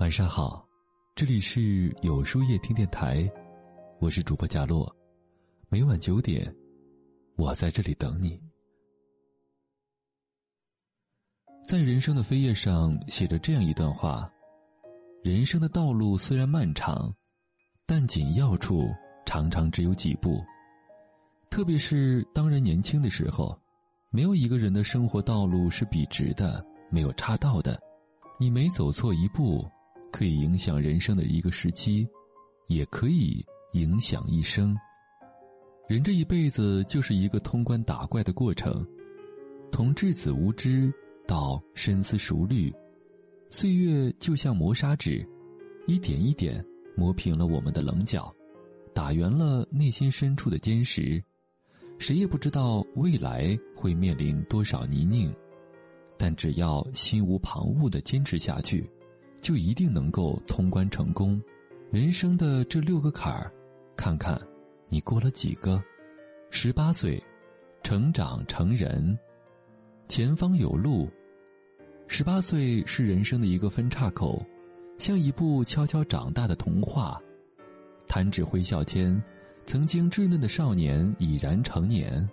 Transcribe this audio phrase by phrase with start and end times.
[0.00, 0.66] 晚上好，
[1.14, 3.30] 这里是有书夜听电台，
[3.98, 4.90] 我是主播贾洛，
[5.68, 6.50] 每晚九点，
[7.36, 8.40] 我在这里等你。
[11.62, 14.26] 在人生的扉页上写着这样一段话：
[15.22, 17.14] 人生的道路虽然漫长，
[17.84, 18.88] 但紧要处
[19.26, 20.42] 常常只有几步。
[21.50, 23.54] 特别是当人年轻的时候，
[24.08, 27.78] 没有一个人的生活道路是笔直的，没有岔道的。
[28.38, 29.62] 你每走错一步。
[30.10, 32.06] 可以影响人生的一个时期，
[32.68, 34.76] 也可以影响一生。
[35.88, 38.86] 人这一辈子就是一个通关打怪的过程，
[39.72, 40.92] 从稚子无知
[41.26, 42.72] 到深思熟虑，
[43.50, 45.26] 岁月就像磨砂纸，
[45.86, 46.64] 一点一点
[46.96, 48.32] 磨平了我们的棱角，
[48.94, 51.22] 打圆了内心深处的坚实。
[51.98, 55.34] 谁也不知道未来会面临多少泥泞，
[56.16, 58.88] 但只要心无旁骛的坚持下去。
[59.40, 61.40] 就一定能够通关成功。
[61.90, 63.52] 人生的这六个坎儿，
[63.96, 64.40] 看看
[64.88, 65.82] 你过了几个？
[66.50, 67.22] 十八岁，
[67.82, 69.18] 成长成人，
[70.08, 71.08] 前方有路。
[72.06, 74.44] 十八岁是人生的一个分岔口，
[74.98, 77.20] 像一部悄悄长大的童话。
[78.08, 79.22] 弹指挥笑间，
[79.64, 82.28] 曾经稚嫩的少年已然成年。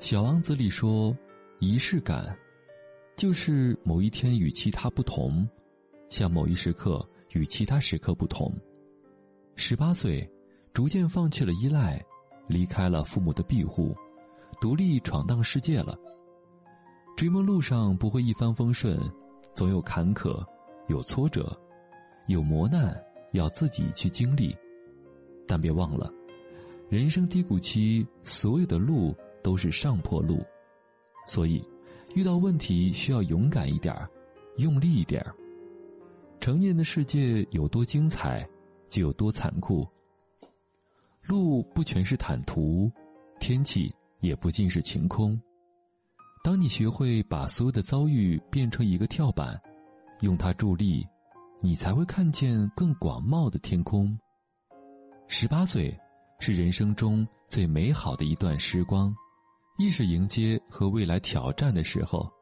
[0.00, 1.16] 小王子里说，
[1.60, 2.36] 仪式感，
[3.14, 5.48] 就是某一天与其他不同。
[6.08, 8.52] 像某一时刻与其他时刻不同，
[9.54, 10.28] 十八岁，
[10.72, 12.04] 逐渐放弃了依赖，
[12.46, 13.94] 离开了父母的庇护，
[14.60, 15.98] 独立闯荡世界了。
[17.16, 18.98] 追梦路上不会一帆风顺，
[19.54, 20.44] 总有坎坷，
[20.88, 21.58] 有挫折，
[22.26, 22.94] 有磨难
[23.32, 24.54] 要自己去经历。
[25.46, 26.12] 但别忘了，
[26.88, 30.44] 人生低谷期所有的路都是上坡路，
[31.26, 31.66] 所以
[32.14, 33.96] 遇到问题需要勇敢一点
[34.58, 35.24] 用力一点
[36.46, 38.48] 成年人的世界有多精彩，
[38.88, 39.84] 就有多残酷。
[41.24, 42.88] 路不全是坦途，
[43.40, 45.36] 天气也不尽是晴空。
[46.44, 49.60] 当你学会把所有的遭遇变成一个跳板，
[50.20, 51.04] 用它助力，
[51.60, 54.16] 你才会看见更广袤的天空。
[55.26, 55.92] 十八岁
[56.38, 59.12] 是人生中最美好的一段时光，
[59.78, 62.32] 亦是迎接和未来挑战的时候。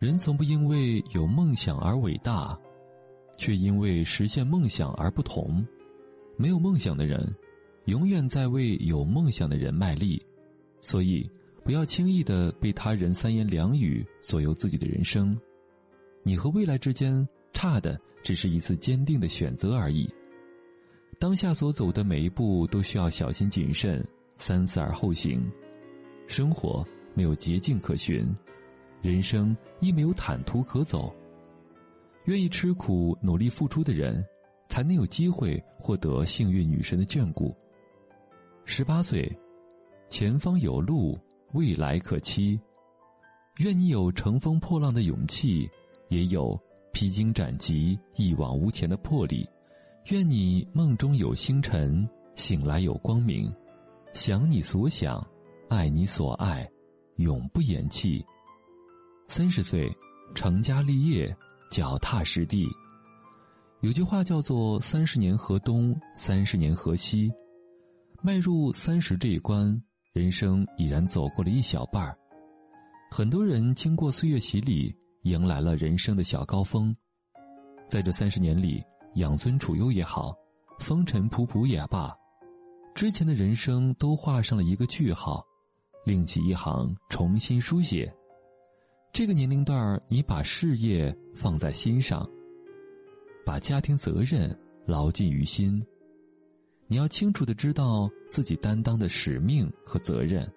[0.00, 2.58] 人从不因为有梦想而伟大。
[3.40, 5.66] 却因为实现梦想而不同，
[6.36, 7.34] 没有梦想的人，
[7.86, 10.22] 永远在为有梦想的人卖力，
[10.82, 11.26] 所以
[11.64, 15.34] 不要轻易的被他人三言两语左右自己的人生。
[16.22, 20.06] 你和未来之间差的只是一次坚定的选择而已。
[21.18, 25.50] 当下所走的每一步都需要小心谨慎，三思而后行。
[26.26, 28.22] 生活没有捷径可循，
[29.00, 31.10] 人生亦没有坦途可走。
[32.30, 34.24] 愿意吃苦、努力付出的人，
[34.68, 37.52] 才能有机会获得幸运女神的眷顾。
[38.64, 39.28] 十八岁，
[40.08, 41.18] 前方有路，
[41.54, 42.56] 未来可期。
[43.58, 45.68] 愿你有乘风破浪的勇气，
[46.08, 46.56] 也有
[46.92, 49.44] 披荆斩棘、一往无前的魄力。
[50.10, 53.52] 愿你梦中有星辰，醒来有光明。
[54.14, 55.20] 想你所想，
[55.68, 56.64] 爱你所爱，
[57.16, 58.24] 永不言弃。
[59.26, 59.92] 三十岁，
[60.32, 61.36] 成家立业。
[61.70, 62.66] 脚踏实地，
[63.80, 67.30] 有句话叫做“三十年河东，三十年河西”。
[68.20, 69.80] 迈入三十这一关，
[70.12, 72.18] 人生已然走过了一小半儿。
[73.08, 74.92] 很多人经过岁月洗礼，
[75.22, 76.94] 迎来了人生的小高峰。
[77.88, 78.82] 在这三十年里，
[79.14, 80.34] 养尊处优也好，
[80.80, 82.12] 风尘仆仆也罢，
[82.96, 85.40] 之前的人生都画上了一个句号，
[86.04, 88.12] 另起一行，重新书写。
[89.12, 92.28] 这个年龄段儿，你把事业放在心上，
[93.44, 94.56] 把家庭责任
[94.86, 95.84] 牢记于心。
[96.86, 100.48] 你要清楚的知道自己担当的使命和责任，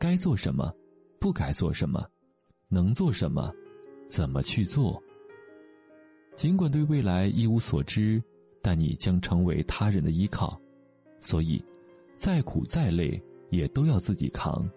[0.00, 0.74] 该做什么，
[1.20, 2.04] 不该做什么，
[2.68, 3.52] 能做什么，
[4.08, 5.00] 怎么去做。
[6.34, 8.22] 尽管对未来一无所知，
[8.60, 10.60] 但你将成为他人的依靠，
[11.20, 11.64] 所以，
[12.18, 14.68] 再苦再累也都要自己扛。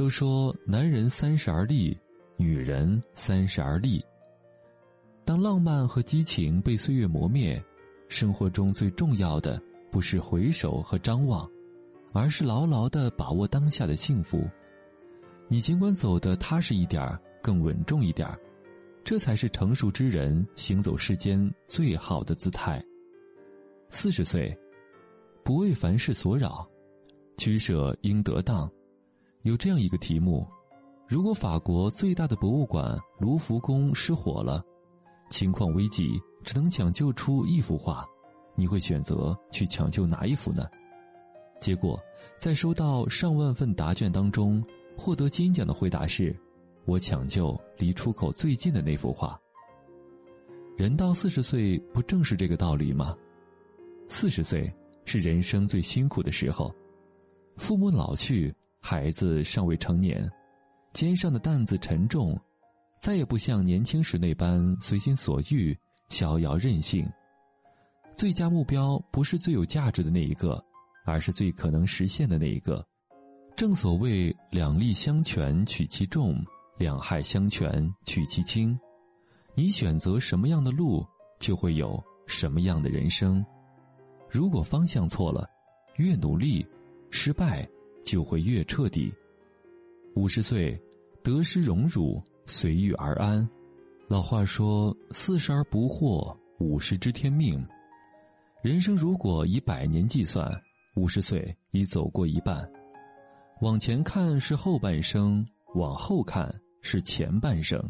[0.00, 1.94] 都说男人三十而立，
[2.38, 4.02] 女人三十而立。
[5.26, 7.62] 当浪漫和激情被岁月磨灭，
[8.08, 11.46] 生活中最重要的不是回首和张望，
[12.14, 14.48] 而是牢牢的把握当下的幸福。
[15.48, 18.40] 你尽管走得踏实一点儿，更稳重一点儿，
[19.04, 22.82] 这才是成熟之人行走世间最好的姿态。
[23.90, 24.58] 四十岁，
[25.44, 26.66] 不为凡事所扰，
[27.36, 28.66] 取舍应得当。
[29.42, 30.46] 有这样一个题目：
[31.08, 34.62] 如果法国最大的博物馆卢浮宫失火了，
[35.30, 38.06] 情况危急，只能抢救出一幅画，
[38.54, 40.66] 你会选择去抢救哪一幅呢？
[41.58, 41.98] 结果，
[42.38, 44.62] 在收到上万份答卷当中，
[44.94, 46.38] 获得金奖的回答是
[46.84, 49.40] ：“我抢救离出口最近的那幅画。”
[50.76, 53.16] 人到四十岁，不正是这个道理吗？
[54.06, 54.70] 四十岁
[55.06, 56.70] 是人生最辛苦的时候，
[57.56, 60.28] 父母老去，孩子尚未成年，
[60.92, 62.38] 肩上的担子沉重，
[62.98, 65.76] 再也不像年轻时那般随心所欲、
[66.08, 67.08] 逍遥任性。
[68.16, 70.62] 最佳目标不是最有价值的那一个，
[71.04, 72.84] 而是最可能实现的那一个。
[73.56, 76.42] 正所谓“两利相权取其重，
[76.78, 78.78] 两害相权取其轻”。
[79.54, 81.06] 你选择什么样的路，
[81.38, 83.44] 就会有什么样的人生。
[84.28, 85.46] 如果方向错了，
[85.96, 86.66] 越努力，
[87.10, 87.68] 失败
[88.04, 89.12] 就会越彻底。
[90.14, 90.80] 五十岁，
[91.22, 93.48] 得失荣辱随遇而安。
[94.08, 97.64] 老话说：“四十而不惑，五十知天命。”
[98.62, 100.50] 人生如果以百年计算，
[100.96, 102.68] 五十岁已走过一半。
[103.60, 106.52] 往前看是后半生，往后看
[106.82, 107.80] 是前半生。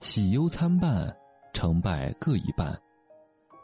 [0.00, 1.10] 喜忧参半，
[1.52, 2.78] 成败各一半。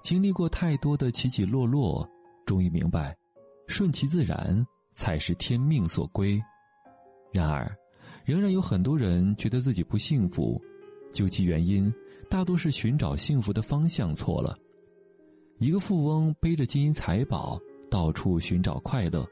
[0.03, 2.09] 经历过太多的起起落落，
[2.47, 3.15] 终于明白，
[3.67, 6.41] 顺其自然才是天命所归。
[7.33, 7.71] 然而，
[8.25, 10.61] 仍然有很多人觉得自己不幸福，
[11.13, 11.93] 究其原因，
[12.29, 14.57] 大多是寻找幸福的方向错了。
[15.59, 17.61] 一个富翁背着金银财宝
[17.91, 19.27] 到处寻找快乐，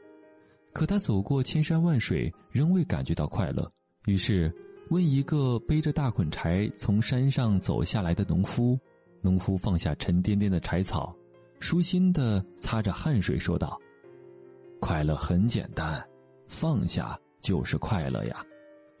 [0.73, 3.71] 可他走过千山万水，仍未感觉到快乐。
[4.05, 4.53] 于是。
[4.89, 8.75] 问一个背着大捆柴从山上走下来的农夫，
[9.21, 11.15] 农夫放下沉甸甸的柴草，
[11.59, 13.79] 舒心的擦着汗水说道
[14.79, 16.03] ：“快乐很简单，
[16.47, 18.45] 放下就是快乐呀。”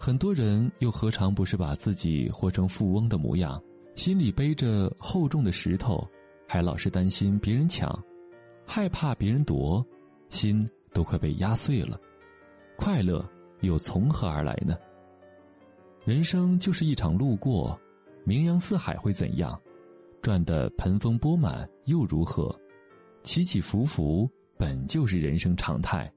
[0.01, 3.61] 很多人又何尝不是把自己活成富翁的模样，
[3.95, 6.07] 心里背着厚重的石头，
[6.47, 8.01] 还老是担心别人抢，
[8.65, 9.85] 害怕别人夺，
[10.29, 11.99] 心都快被压碎了。
[12.77, 13.29] 快乐
[13.59, 14.77] 又从何而来呢？
[16.05, 17.77] 人生就是一场路过，
[18.23, 19.59] 名扬四海会怎样？
[20.21, 22.57] 赚得盆丰钵满又如何？
[23.21, 24.29] 起起伏伏
[24.59, 26.11] 本就是人生常态。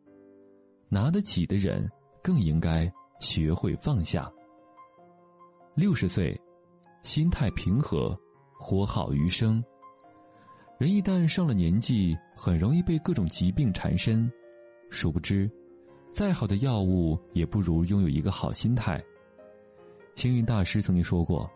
[0.88, 1.88] 拿得起的人
[2.20, 4.28] 更应该学会放下。
[5.76, 6.38] 六十岁，
[7.04, 8.18] 心态平和，
[8.58, 9.62] 活好余生。
[10.76, 14.28] 人一旦上了年纪，很容易被各种疾病缠身。
[14.90, 15.48] 殊不知，
[16.12, 19.00] 再好的药物也不如拥有一个好心态。
[20.16, 21.48] 星云大师曾经说过：“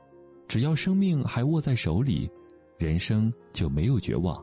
[0.46, 2.30] 只要生命还握在手里，
[2.78, 4.40] 人生就没有绝望。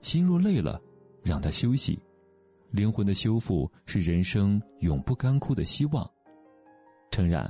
[0.00, 0.80] 心若累了，
[1.22, 2.00] 让他休息。
[2.70, 6.10] 灵魂的修复是人生永不干枯的希望。
[7.10, 7.46] 诚然，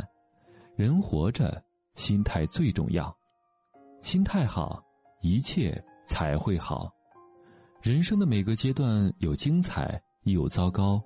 [0.74, 1.62] 人活着，
[1.94, 3.16] 心态最重要。
[4.00, 4.82] 心态好，
[5.20, 6.92] 一切才会好。
[7.80, 11.00] 人生的每个阶段有精彩，亦有糟糕，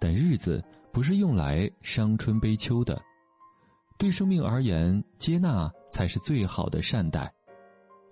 [0.00, 3.00] 但日子不是用来伤春悲秋的。”
[3.98, 7.32] 对生命而言，接纳才是最好的善待。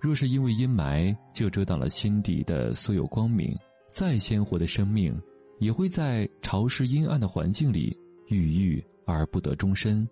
[0.01, 3.55] 若是因为阴霾就遮挡了心底的所有光明，
[3.97, 5.17] 再鲜活的生命，
[5.61, 7.97] 也会在潮湿阴暗的环境里
[8.27, 10.05] 郁郁而不得终身。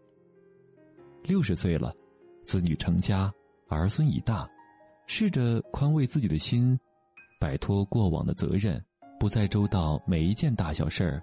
[1.25, 1.93] 六十岁了，
[2.45, 3.29] 子女成家，
[3.69, 4.49] 儿孙已大，
[5.09, 6.79] 试着宽慰自己的心，
[7.41, 8.81] 摆脱过往的责任，
[9.19, 11.21] 不再周到每一件大小事儿，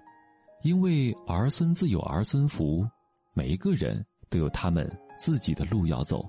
[0.62, 2.86] 因为儿孙自有儿孙福，
[3.32, 4.04] 每一个人。
[4.28, 4.88] 都有他们
[5.18, 6.24] 自己的路要走，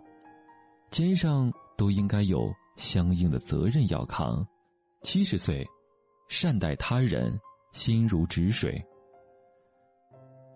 [0.89, 4.43] 肩上都应该有相应的责任要扛。
[5.03, 5.63] 七十岁，
[6.33, 7.37] 善待他人，
[7.73, 8.81] 心如止水。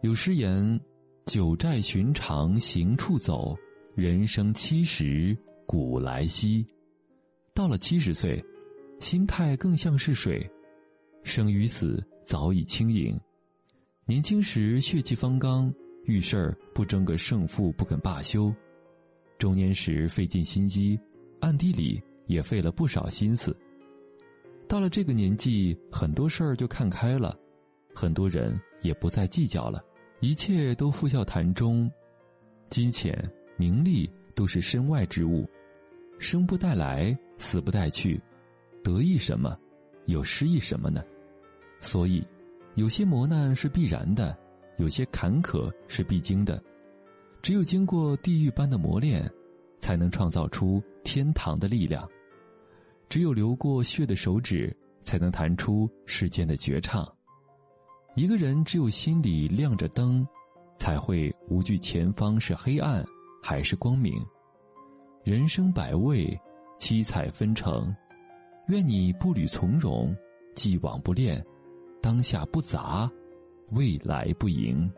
[0.04, 0.80] 有诗言
[1.28, 3.54] ：“九寨寻常行处走，
[3.94, 6.66] 人生七十古来稀。”
[7.54, 8.42] 到了七十岁，
[9.02, 10.50] 心态更像是水，
[11.26, 13.14] 生与死早已轻盈。
[14.06, 15.72] 年轻时血气方刚。
[16.06, 18.50] 遇事儿不争个胜负，不肯罢休；
[19.38, 20.98] 中年时费尽心机，
[21.42, 23.54] 暗地里也费了不少心思。
[24.68, 27.38] 到了这个年纪，很多事儿就看开了，
[27.94, 29.84] 很多人也不再计较了，
[30.20, 31.90] 一切都付笑谈中。
[32.70, 33.18] 金钱、
[33.58, 35.48] 名利都是身外之物，
[36.18, 38.22] 生不带来，死不带去，
[38.84, 39.58] 得意什么，
[40.06, 41.04] 又失意什么呢？
[41.80, 42.26] 所以，
[42.74, 44.36] 有些磨难是必然的。
[44.78, 46.62] 有些坎坷是必经的，
[47.42, 49.32] 只有经过地狱般的磨练，
[49.80, 52.06] 才能创造出天堂的力量；
[53.10, 57.08] 只有流过血的手指，才能弹出世间的绝唱。
[58.16, 60.28] 一个人只有心里亮着灯，
[60.78, 63.06] 才会无惧前方是黑暗
[63.44, 64.14] 还是光明。
[65.24, 66.40] 人生百味，
[66.78, 67.94] 七彩纷呈。
[68.68, 70.16] 愿你步履从容，
[70.56, 71.46] 既往不恋，
[72.02, 73.10] 当下不杂，
[73.72, 74.92] 未来不迎。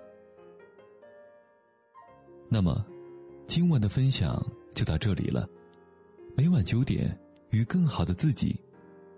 [2.50, 2.86] 那么，
[3.46, 4.42] 今晚的分享
[4.74, 5.46] 就到这里了。
[6.36, 7.18] 每晚九点，
[7.50, 8.60] 与更好的自己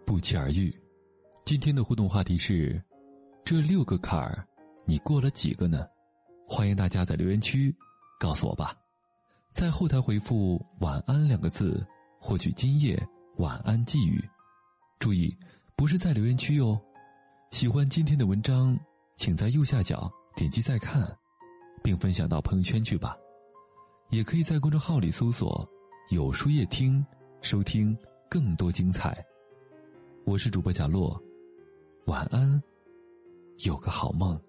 [0.06, 0.74] 不期而遇。
[1.46, 2.82] 今天的互动话题是：
[3.44, 4.46] 这六个坎儿，
[4.86, 5.88] 你过了几个呢？
[6.48, 7.76] 欢迎大家在留言区
[8.20, 8.76] 告诉我吧。
[9.54, 11.86] 在后台回复“晚安”两个字，
[12.20, 12.98] 获取今夜
[13.38, 14.24] 晚安寄语。
[15.00, 15.36] 注意，
[15.76, 16.80] 不是在留言区哟。
[17.52, 18.80] 喜欢今天的文章，
[19.18, 21.08] 请在右下角点击再看，
[21.84, 23.18] 并分享到朋友圈去吧。
[24.12, 25.68] 也可以在公众号里搜索
[26.10, 27.04] “有书夜听”，
[27.42, 27.98] 收听
[28.30, 29.26] 更多精彩。
[30.24, 31.20] 我是主播贾洛，
[32.06, 32.62] 晚安，
[33.66, 34.40] 有个好梦。